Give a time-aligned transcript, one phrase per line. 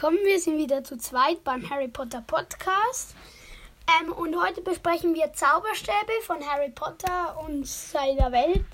[0.00, 0.24] willkommen.
[0.24, 3.16] Wir sind wieder zu zweit beim Harry Potter Podcast.
[4.00, 8.64] Ähm, und heute besprechen wir Zauberstäbe von Harry Potter und seiner Welt.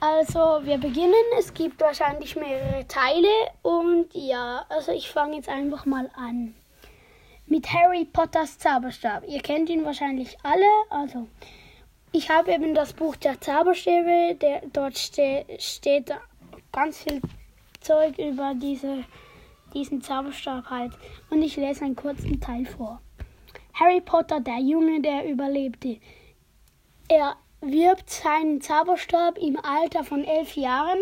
[0.00, 1.14] Also, wir beginnen.
[1.38, 3.28] Es gibt wahrscheinlich mehrere Teile.
[3.62, 6.54] Und ja, also ich fange jetzt einfach mal an.
[7.46, 9.26] Mit Harry Potters Zauberstab.
[9.26, 10.68] Ihr kennt ihn wahrscheinlich alle.
[10.90, 11.28] Also,
[12.12, 14.34] ich habe eben das Buch der Zauberstäbe.
[14.34, 16.12] Der, dort ste steht
[16.72, 17.22] ganz viel
[17.80, 19.04] Zeug über diese
[19.72, 20.92] diesen Zauberstab halt.
[21.30, 23.00] Und ich lese einen kurzen Teil vor.
[23.74, 25.98] Harry Potter, der Junge, der überlebte.
[27.08, 30.98] Er wirbt seinen Zauberstab im Alter von elf Jahren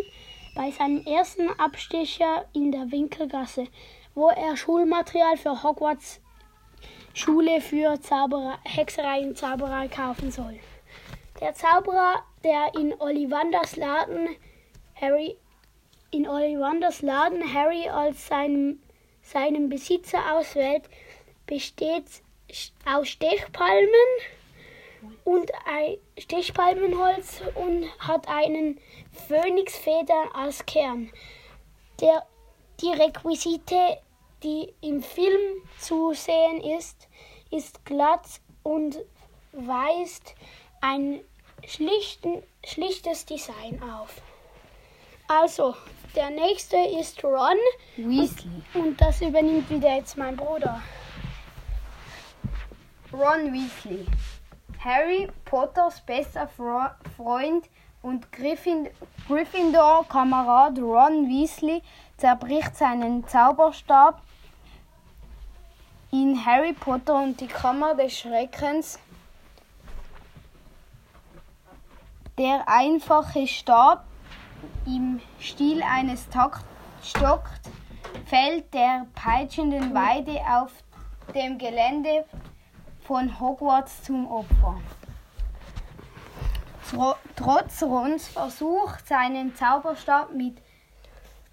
[0.54, 3.66] bei seinem ersten Abstecher in der Winkelgasse,
[4.14, 6.20] wo er Schulmaterial für Hogwarts
[7.12, 10.60] Schule für Zauberer, Hexerei und Zauberei kaufen soll.
[11.40, 14.28] Der Zauberer, der in Ollivanders Laden
[14.94, 15.36] Harry
[16.10, 18.82] in Ollivanders Laden Harry als seinem,
[19.22, 20.82] seinem Besitzer auswählt,
[21.46, 22.04] besteht
[22.84, 23.90] aus Stechpalmen
[25.24, 28.80] und ein Stechpalmenholz und hat einen
[29.28, 31.10] Phönixfeder als Kern.
[32.00, 32.26] Der,
[32.80, 33.98] die Requisite,
[34.42, 37.08] die im Film zu sehen ist,
[37.50, 38.98] ist glatt und
[39.52, 40.34] weist
[40.80, 41.20] ein
[41.66, 44.22] schlichten, schlichtes Design auf.
[45.32, 45.76] Also,
[46.16, 47.56] der nächste ist Ron.
[47.96, 48.50] Weasley.
[48.74, 50.82] Und, und das übernimmt wieder jetzt mein Bruder.
[53.12, 54.04] Ron Weasley.
[54.84, 57.68] Harry Potters bester Fro Freund
[58.02, 61.80] und Gryffindor-Kamerad Ron Weasley
[62.16, 64.20] zerbricht seinen Zauberstab
[66.10, 68.98] in Harry Potter und die Kammer des Schreckens.
[72.36, 74.09] Der einfache Stab
[75.40, 76.64] im Stil eines Takt
[77.02, 77.70] stockt,
[78.26, 80.70] fällt der peitschenden Weide auf
[81.34, 82.26] dem Gelände
[83.00, 84.80] von Hogwarts zum Opfer.
[87.36, 90.58] Trotz Rons Versuch, seinen Zauberstab mit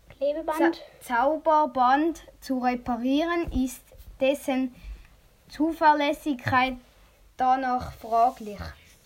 [0.10, 0.82] Klebeband.
[1.00, 3.84] Zauberband zu reparieren, ist
[4.20, 4.76] dessen
[5.48, 6.76] Zuverlässigkeit
[7.38, 8.60] danach fraglich.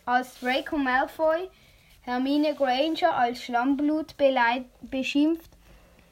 [0.06, 1.50] Als Draco Malfoy
[2.04, 4.16] Hermine Granger als Schlammblut
[4.90, 5.52] beschimpft,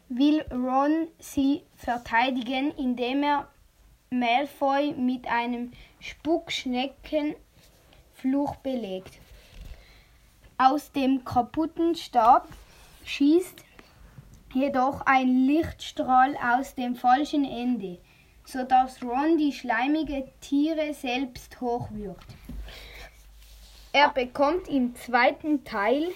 [0.07, 3.47] will Ron sie verteidigen, indem er
[4.11, 9.17] Malfoy mit einem Spuckschneckenfluch belegt.
[10.59, 12.47] Aus dem kaputten Stab
[13.05, 13.65] schießt
[14.53, 17.97] jedoch ein Lichtstrahl aus dem falschen Ende,
[18.45, 22.38] sodass Ron die schleimige Tiere selbst hochwirkt.
[23.91, 26.11] Er bekommt im zweiten Teil,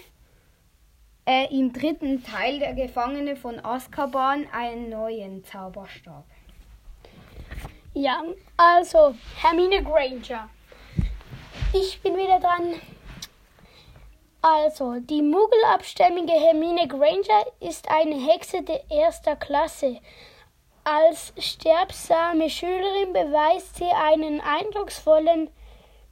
[1.26, 6.26] äh, im dritten Teil der Gefangene von Azkaban einen neuen Zauberstab.
[7.96, 8.22] Ja,
[8.58, 10.50] also Hermine Granger.
[11.74, 12.76] Ich bin wieder dran.
[14.42, 20.00] Also, die muggelabstämmige Hermine Granger ist eine Hexe der erster Klasse.
[20.84, 25.50] Als sterbsame Schülerin beweist sie einen eindrucksvollen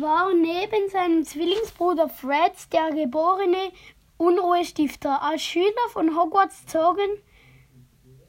[0.00, 3.72] war neben seinem Zwillingsbruder Fred der geborene
[4.16, 5.22] Unruhestifter.
[5.22, 7.22] Als Schüler von Hogwarts zogen,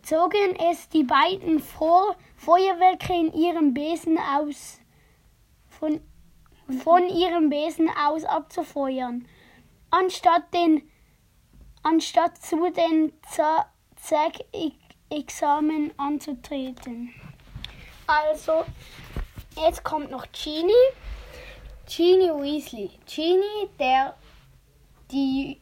[0.01, 4.79] zogen es die beiden vor, Feuerwerke in ihrem Besen aus
[5.67, 6.01] von,
[6.83, 9.27] von ihrem Besen aus abzufeuern,
[9.89, 10.89] anstatt den
[11.83, 13.13] anstatt zu den
[13.95, 17.13] Zack-Examen anzutreten.
[18.05, 18.65] Also,
[19.55, 20.73] jetzt kommt noch Genie.
[21.87, 22.91] Genie Weasley.
[23.05, 24.15] Genie, der,
[25.09, 25.57] die,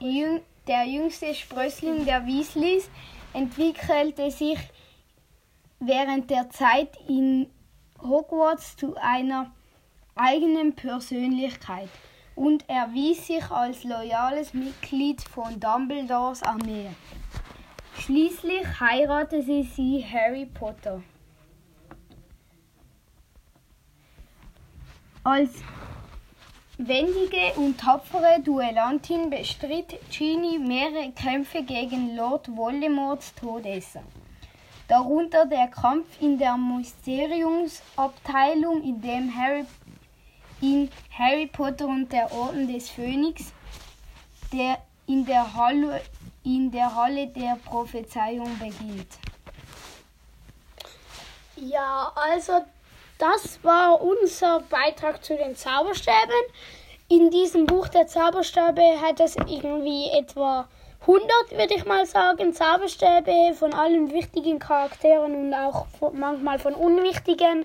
[0.00, 2.88] jüng, der jüngste Sprössling der Weasleys,
[3.32, 4.58] entwickelte sich
[5.80, 7.50] während der Zeit in
[8.00, 9.50] Hogwarts zu einer
[10.14, 11.88] eigenen Persönlichkeit
[12.36, 16.90] und erwies sich als loyales Mitglied von Dumbledores Armee.
[17.98, 21.02] Schließlich heiratete sie Harry Potter.
[25.26, 25.50] Als
[26.78, 34.04] wendige und tapfere Duellantin bestritt Ginny mehrere Kämpfe gegen Lord Voldemorts Todesser.
[34.86, 39.64] Darunter der Kampf in der Mysteriumsabteilung, in dem Harry
[40.60, 43.52] in Harry Potter und der Orden des Phönix,
[44.52, 46.02] der in der Halle,
[46.44, 49.18] in der, Halle der Prophezeiung beginnt.
[51.56, 52.64] Ja, also
[53.18, 56.34] das war unser Beitrag zu den Zauberstäben.
[57.08, 60.68] In diesem Buch der Zauberstäbe hat es irgendwie etwa
[61.02, 67.64] 100, würde ich mal sagen, Zauberstäbe von allen wichtigen Charakteren und auch manchmal von unwichtigen.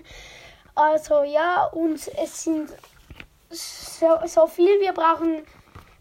[0.74, 2.70] Also ja, und es sind
[3.50, 4.80] so, so viel.
[4.80, 5.46] Wir brauchen ein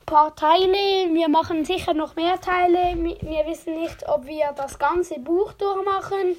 [0.05, 1.11] paar Teile.
[1.13, 2.95] Wir machen sicher noch mehr Teile.
[2.95, 6.37] Wir wissen nicht, ob wir das ganze Buch durchmachen.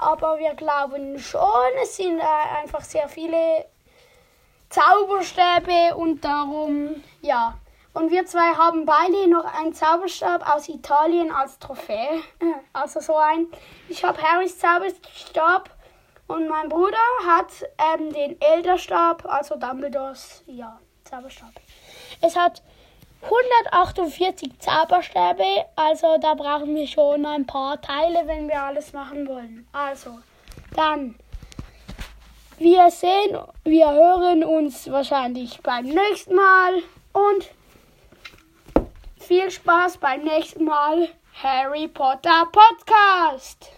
[0.00, 1.42] Aber wir glauben schon,
[1.82, 3.66] es sind äh, einfach sehr viele
[4.70, 7.58] Zauberstäbe und darum, ja.
[7.92, 12.22] Und wir zwei haben beide noch einen Zauberstab aus Italien als Trophäe.
[12.72, 13.48] Also so ein.
[13.88, 15.68] Ich habe Harrys Zauberstab
[16.28, 16.96] und mein Bruder
[17.26, 21.50] hat ähm, den Elderstab, also Dumbledores, ja, Zauberstab.
[22.22, 22.62] Es hat
[23.22, 29.66] 148 Zauberstäbe, also da brauchen wir schon ein paar Teile, wenn wir alles machen wollen.
[29.72, 30.18] Also,
[30.74, 31.16] dann,
[32.58, 36.82] wir sehen, wir hören uns wahrscheinlich beim nächsten Mal
[37.12, 37.50] und
[39.18, 41.08] viel Spaß beim nächsten Mal
[41.42, 43.72] Harry Potter Podcast.